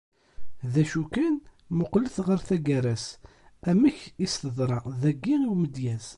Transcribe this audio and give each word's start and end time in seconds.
D 0.73 0.75
acu 0.81 1.03
kan, 1.13 1.35
muqlet 1.77 2.15
ɣer 2.27 2.39
taggara-s 2.47 3.05
amek 3.69 3.99
i 4.09 4.25
as-teḍṛa 4.25 4.79
dagi 5.01 5.35
i 5.41 5.47
umedyaz. 5.53 6.07